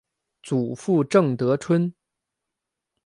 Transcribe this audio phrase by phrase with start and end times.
[0.41, 1.93] 祖父郑得春。